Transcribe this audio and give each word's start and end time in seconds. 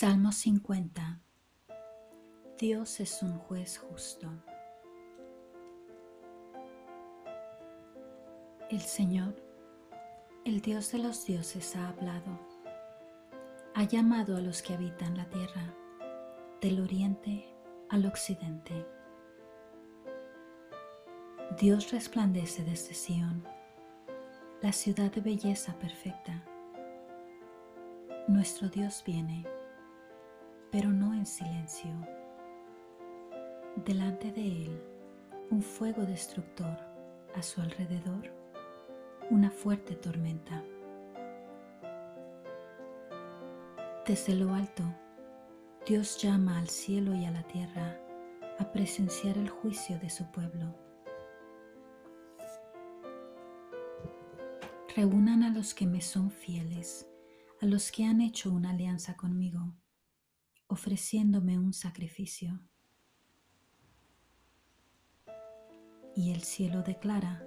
Salmo 0.00 0.32
50 0.32 1.20
Dios 2.58 3.00
es 3.00 3.22
un 3.22 3.36
juez 3.36 3.76
justo. 3.76 4.30
El 8.70 8.80
Señor, 8.80 9.36
el 10.46 10.62
Dios 10.62 10.92
de 10.92 11.00
los 11.00 11.26
dioses, 11.26 11.76
ha 11.76 11.90
hablado. 11.90 12.40
Ha 13.74 13.84
llamado 13.84 14.38
a 14.38 14.40
los 14.40 14.62
que 14.62 14.72
habitan 14.72 15.18
la 15.18 15.28
tierra, 15.28 15.74
del 16.62 16.80
oriente 16.80 17.54
al 17.90 18.06
occidente. 18.06 18.86
Dios 21.58 21.92
resplandece 21.92 22.64
desde 22.64 22.94
Sión, 22.94 23.46
la 24.62 24.72
ciudad 24.72 25.12
de 25.12 25.20
belleza 25.20 25.78
perfecta. 25.78 26.42
Nuestro 28.28 28.70
Dios 28.70 29.02
viene 29.04 29.59
pero 30.70 30.88
no 30.90 31.14
en 31.14 31.26
silencio. 31.26 31.90
Delante 33.84 34.30
de 34.30 34.64
él, 34.64 34.82
un 35.50 35.62
fuego 35.62 36.02
destructor, 36.02 36.78
a 37.34 37.42
su 37.42 37.60
alrededor, 37.60 38.32
una 39.30 39.50
fuerte 39.50 39.94
tormenta. 39.96 40.64
Desde 44.06 44.34
lo 44.34 44.52
alto, 44.54 44.84
Dios 45.86 46.20
llama 46.20 46.58
al 46.58 46.68
cielo 46.68 47.14
y 47.14 47.24
a 47.24 47.30
la 47.30 47.42
tierra 47.44 48.00
a 48.58 48.72
presenciar 48.72 49.38
el 49.38 49.48
juicio 49.48 49.98
de 49.98 50.10
su 50.10 50.30
pueblo. 50.30 50.74
Reúnan 54.96 55.44
a 55.44 55.50
los 55.50 55.72
que 55.72 55.86
me 55.86 56.00
son 56.00 56.30
fieles, 56.30 57.08
a 57.60 57.66
los 57.66 57.92
que 57.92 58.04
han 58.04 58.20
hecho 58.20 58.52
una 58.52 58.70
alianza 58.70 59.16
conmigo 59.16 59.72
ofreciéndome 60.70 61.58
un 61.58 61.72
sacrificio. 61.72 62.60
Y 66.14 66.32
el 66.32 66.42
cielo 66.42 66.82
declara 66.82 67.44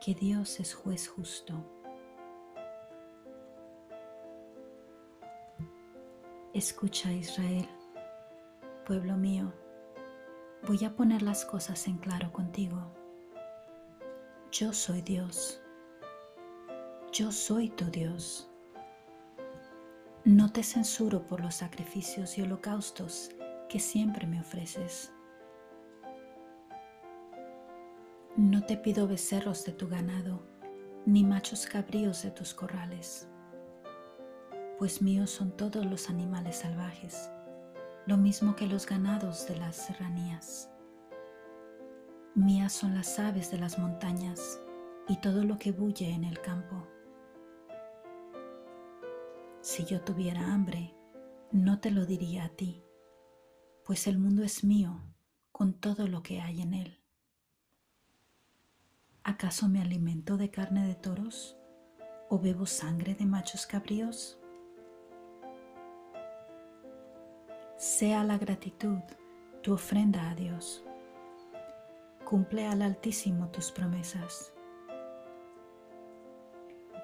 que 0.00 0.14
Dios 0.14 0.58
es 0.58 0.74
juez 0.74 1.08
justo. 1.08 1.64
Escucha 6.52 7.12
Israel, 7.12 7.68
pueblo 8.84 9.16
mío, 9.16 9.54
voy 10.66 10.84
a 10.84 10.94
poner 10.94 11.22
las 11.22 11.44
cosas 11.44 11.86
en 11.86 11.98
claro 11.98 12.32
contigo. 12.32 12.92
Yo 14.50 14.72
soy 14.72 15.00
Dios. 15.00 15.62
Yo 17.12 17.32
soy 17.32 17.70
tu 17.70 17.86
Dios. 17.86 18.51
No 20.24 20.52
te 20.52 20.62
censuro 20.62 21.26
por 21.26 21.40
los 21.40 21.56
sacrificios 21.56 22.38
y 22.38 22.42
holocaustos 22.42 23.30
que 23.68 23.80
siempre 23.80 24.24
me 24.28 24.40
ofreces. 24.40 25.12
No 28.36 28.64
te 28.64 28.76
pido 28.76 29.08
becerros 29.08 29.64
de 29.64 29.72
tu 29.72 29.88
ganado, 29.88 30.46
ni 31.06 31.24
machos 31.24 31.66
cabríos 31.66 32.22
de 32.22 32.30
tus 32.30 32.54
corrales, 32.54 33.28
pues 34.78 35.02
míos 35.02 35.30
son 35.30 35.56
todos 35.56 35.84
los 35.84 36.08
animales 36.08 36.58
salvajes, 36.58 37.28
lo 38.06 38.16
mismo 38.16 38.54
que 38.54 38.68
los 38.68 38.86
ganados 38.86 39.48
de 39.48 39.56
las 39.56 39.74
serranías. 39.74 40.70
Mías 42.36 42.72
son 42.72 42.94
las 42.94 43.18
aves 43.18 43.50
de 43.50 43.58
las 43.58 43.76
montañas 43.76 44.60
y 45.08 45.16
todo 45.16 45.42
lo 45.42 45.58
que 45.58 45.72
bulle 45.72 46.10
en 46.10 46.22
el 46.22 46.40
campo. 46.40 46.86
Si 49.62 49.84
yo 49.84 50.00
tuviera 50.00 50.52
hambre, 50.52 50.92
no 51.52 51.78
te 51.78 51.92
lo 51.92 52.04
diría 52.04 52.46
a 52.46 52.48
ti, 52.48 52.82
pues 53.84 54.08
el 54.08 54.18
mundo 54.18 54.42
es 54.42 54.64
mío 54.64 55.00
con 55.52 55.72
todo 55.72 56.08
lo 56.08 56.20
que 56.20 56.40
hay 56.40 56.62
en 56.62 56.74
él. 56.74 56.98
¿Acaso 59.22 59.68
me 59.68 59.80
alimento 59.80 60.36
de 60.36 60.50
carne 60.50 60.84
de 60.88 60.96
toros 60.96 61.56
o 62.28 62.40
bebo 62.40 62.66
sangre 62.66 63.14
de 63.14 63.24
machos 63.24 63.64
cabríos? 63.64 64.36
Sea 67.76 68.24
la 68.24 68.38
gratitud 68.38 68.98
tu 69.62 69.74
ofrenda 69.74 70.28
a 70.28 70.34
Dios. 70.34 70.82
Cumple 72.24 72.66
al 72.66 72.82
Altísimo 72.82 73.48
tus 73.52 73.70
promesas. 73.70 74.52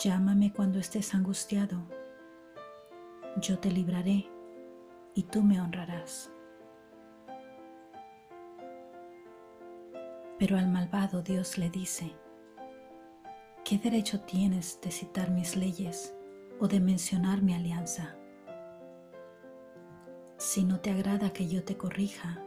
Llámame 0.00 0.52
cuando 0.52 0.80
estés 0.80 1.14
angustiado 1.14 1.86
yo 3.40 3.58
te 3.58 3.70
libraré 3.70 4.28
y 5.14 5.22
tú 5.24 5.42
me 5.42 5.60
honrarás. 5.60 6.32
Pero 10.38 10.56
al 10.56 10.68
malvado 10.68 11.22
Dios 11.22 11.58
le 11.58 11.68
dice, 11.68 12.14
¿qué 13.64 13.78
derecho 13.78 14.20
tienes 14.20 14.80
de 14.80 14.90
citar 14.90 15.30
mis 15.30 15.56
leyes 15.56 16.14
o 16.60 16.68
de 16.68 16.80
mencionar 16.80 17.42
mi 17.42 17.54
alianza? 17.54 18.16
Si 20.36 20.64
no 20.64 20.80
te 20.80 20.90
agrada 20.90 21.32
que 21.32 21.48
yo 21.48 21.64
te 21.64 21.76
corrija, 21.76 22.40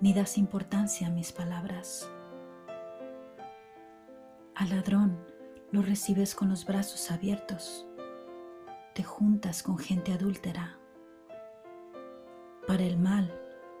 ni 0.00 0.14
das 0.14 0.38
importancia 0.38 1.08
a 1.08 1.10
mis 1.10 1.32
palabras. 1.32 2.10
Al 4.54 4.70
ladrón 4.70 5.18
lo 5.70 5.82
recibes 5.82 6.34
con 6.34 6.48
los 6.48 6.64
brazos 6.64 7.10
abiertos 7.10 7.86
te 8.94 9.02
juntas 9.02 9.64
con 9.64 9.76
gente 9.76 10.12
adúltera 10.12 10.78
para 12.66 12.84
el 12.84 12.96
mal 12.96 13.30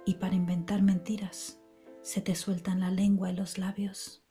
y 0.04 0.14
para 0.14 0.34
inventar 0.34 0.82
mentiras. 0.82 1.60
Se 2.02 2.20
te 2.20 2.34
sueltan 2.34 2.80
la 2.80 2.90
lengua 2.90 3.30
y 3.30 3.36
los 3.36 3.56
labios. 3.56 4.22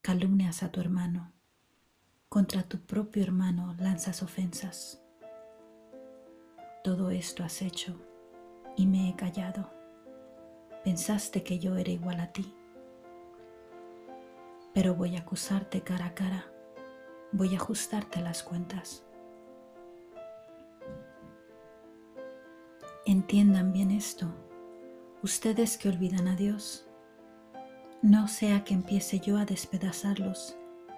Calumnias 0.00 0.62
a 0.62 0.72
tu 0.72 0.80
hermano. 0.80 1.32
Contra 2.28 2.62
tu 2.62 2.80
propio 2.80 3.22
hermano 3.22 3.74
lanzas 3.78 4.22
ofensas. 4.22 5.02
Todo 6.82 7.10
esto 7.10 7.44
has 7.44 7.62
hecho 7.62 8.00
y 8.76 8.86
me 8.86 9.10
he 9.10 9.16
callado. 9.16 9.70
Pensaste 10.82 11.44
que 11.44 11.58
yo 11.58 11.76
era 11.76 11.90
igual 11.90 12.20
a 12.20 12.32
ti. 12.32 12.54
Pero 14.72 14.94
voy 14.94 15.16
a 15.16 15.20
acusarte 15.20 15.82
cara 15.82 16.06
a 16.06 16.14
cara 16.14 16.55
voy 17.32 17.54
a 17.54 17.58
ajustarte 17.58 18.20
las 18.20 18.42
cuentas. 18.42 19.04
Entiendan 23.04 23.72
bien 23.72 23.90
esto, 23.90 24.26
ustedes 25.22 25.78
que 25.78 25.88
olvidan 25.88 26.28
a 26.28 26.36
Dios. 26.36 26.88
No 28.02 28.28
sea 28.28 28.64
que 28.64 28.74
empiece 28.74 29.20
yo 29.20 29.38
a 29.38 29.44
despedazarlos 29.44 30.56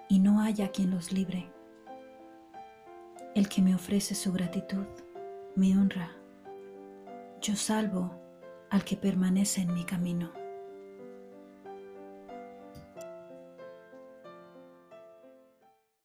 y 0.09 0.19
no 0.19 0.41
haya 0.41 0.71
quien 0.71 0.91
los 0.91 1.11
libre. 1.11 1.51
El 3.35 3.47
que 3.47 3.61
me 3.61 3.75
ofrece 3.75 4.15
su 4.15 4.33
gratitud 4.33 4.87
me 5.55 5.77
honra. 5.77 6.11
Yo 7.41 7.55
salvo 7.55 8.19
al 8.69 8.83
que 8.83 8.97
permanece 8.97 9.61
en 9.61 9.73
mi 9.73 9.85
camino. 9.85 10.31